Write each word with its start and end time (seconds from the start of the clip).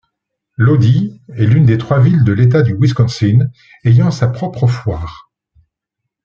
Lodi 0.57 1.21
est 1.37 1.45
l'une 1.45 1.67
des 1.67 1.77
trois 1.77 1.99
villes 1.99 2.23
de 2.23 2.33
l'État 2.33 2.63
du 2.63 2.73
Wisconsin 2.75 3.51
ayant 3.83 4.09
sa 4.09 4.27
propre 4.29 4.65
foire. 4.65 5.29